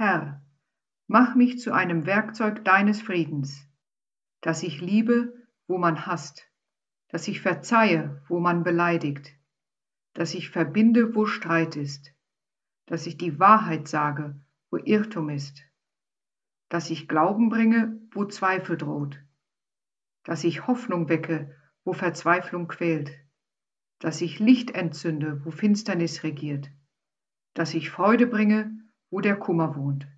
Herr, 0.00 0.42
mach 1.08 1.34
mich 1.34 1.58
zu 1.58 1.72
einem 1.74 2.06
Werkzeug 2.06 2.64
deines 2.64 3.02
Friedens, 3.02 3.68
dass 4.40 4.62
ich 4.62 4.80
liebe, 4.80 5.46
wo 5.66 5.76
man 5.76 6.06
hasst, 6.06 6.50
dass 7.08 7.28
ich 7.28 7.42
verzeihe, 7.42 8.22
wo 8.26 8.40
man 8.40 8.64
beleidigt, 8.64 9.30
dass 10.14 10.32
ich 10.32 10.48
verbinde, 10.48 11.14
wo 11.14 11.26
Streit 11.26 11.76
ist, 11.76 12.14
dass 12.86 13.06
ich 13.06 13.18
die 13.18 13.38
Wahrheit 13.38 13.88
sage, 13.88 14.40
wo 14.70 14.78
Irrtum 14.78 15.28
ist, 15.28 15.62
dass 16.70 16.88
ich 16.88 17.06
Glauben 17.06 17.50
bringe, 17.50 18.00
wo 18.12 18.24
Zweifel 18.24 18.78
droht, 18.78 19.22
dass 20.24 20.44
ich 20.44 20.66
Hoffnung 20.66 21.10
wecke, 21.10 21.54
wo 21.84 21.92
Verzweiflung 21.92 22.68
quält, 22.68 23.12
dass 23.98 24.22
ich 24.22 24.38
Licht 24.38 24.70
entzünde, 24.70 25.44
wo 25.44 25.50
Finsternis 25.50 26.22
regiert, 26.22 26.70
dass 27.52 27.74
ich 27.74 27.90
Freude 27.90 28.26
bringe, 28.26 28.80
wo 29.10 29.20
der 29.20 29.36
Kummer 29.36 29.76
wohnt. 29.76 30.08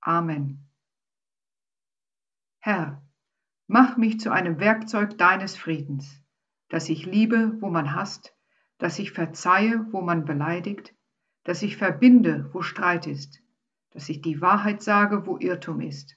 Amen. 0.00 0.68
Herr, 2.58 3.02
mach 3.66 3.96
mich 3.96 4.20
zu 4.20 4.30
einem 4.30 4.60
Werkzeug 4.60 5.16
deines 5.16 5.56
Friedens, 5.56 6.20
dass 6.68 6.88
ich 6.88 7.06
liebe, 7.06 7.56
wo 7.60 7.70
man 7.70 7.94
hasst, 7.94 8.36
dass 8.78 8.98
ich 8.98 9.12
verzeihe, 9.12 9.86
wo 9.92 10.00
man 10.00 10.24
beleidigt, 10.24 10.94
dass 11.44 11.62
ich 11.62 11.76
verbinde, 11.76 12.50
wo 12.52 12.62
Streit 12.62 13.06
ist, 13.06 13.42
dass 13.90 14.08
ich 14.08 14.20
die 14.20 14.40
Wahrheit 14.40 14.82
sage, 14.82 15.26
wo 15.26 15.38
Irrtum 15.38 15.80
ist, 15.80 16.16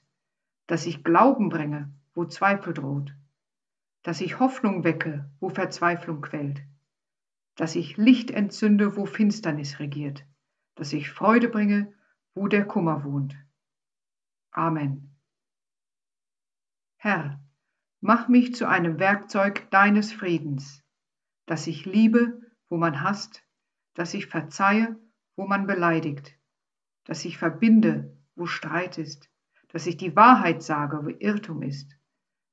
dass 0.68 0.86
ich 0.86 1.04
Glauben 1.04 1.50
bringe, 1.50 1.94
wo 2.14 2.26
Zweifel 2.26 2.74
droht, 2.74 3.16
dass 4.04 4.22
ich 4.22 4.40
Hoffnung 4.40 4.84
wecke, 4.84 5.30
wo 5.40 5.50
Verzweiflung 5.50 6.22
quält, 6.22 6.62
dass 7.56 7.76
ich 7.76 7.98
Licht 7.98 8.31
entzünde, 8.31 8.98
wo 8.98 9.06
Finsternis 9.06 9.80
regiert, 9.80 10.26
dass 10.76 10.94
ich 10.94 11.12
Freude 11.12 11.50
bringe, 11.50 11.94
wo 12.36 12.48
der 12.48 12.66
Kummer 12.66 13.04
wohnt. 13.04 13.36
Amen. 14.52 15.16
Herr, 16.98 17.42
mach 18.02 18.28
mich 18.28 18.56
zu 18.56 18.68
einem 18.68 19.00
Werkzeug 19.00 19.70
deines 19.72 20.14
Friedens, 20.14 20.84
dass 21.46 21.68
ich 21.68 21.86
liebe, 21.86 22.42
wo 22.70 22.78
man 22.78 23.02
hasst, 23.02 23.44
dass 23.94 24.14
ich 24.14 24.28
verzeihe, 24.28 25.00
wo 25.36 25.46
man 25.46 25.68
beleidigt, 25.68 26.38
dass 27.04 27.26
ich 27.26 27.38
verbinde, 27.38 28.18
wo 28.36 28.46
Streit 28.46 28.98
ist, 28.98 29.30
dass 29.70 29.88
ich 29.88 29.98
die 29.98 30.16
Wahrheit 30.16 30.64
sage, 30.64 31.04
wo 31.04 31.10
Irrtum 31.10 31.62
ist, 31.62 31.98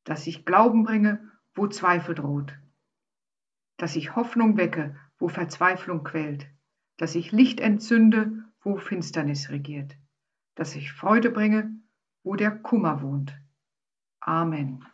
dass 0.05 0.27
ich 0.27 0.45
Glauben 0.45 0.85
bringe, 0.85 1.31
wo 1.55 1.67
Zweifel 1.67 2.15
droht, 2.15 2.59
dass 3.77 3.97
ich 3.97 4.17
Hoffnung 4.17 4.57
wecke, 4.57 4.97
wo 5.19 5.29
Verzweiflung 5.29 6.03
quält, 6.03 6.51
dass 7.01 7.15
ich 7.15 7.33
Licht 7.33 7.61
entzünde, 7.61 8.45
wo 8.61 8.77
Finsternis 8.77 9.49
regiert, 9.49 9.97
dass 10.55 10.77
ich 10.77 10.93
Freude 10.93 11.31
bringe, 11.31 11.75
wo 12.23 12.37
der 12.37 12.51
Kummer 12.51 13.01
wohnt. 13.01 13.41
Amen. 14.21 14.85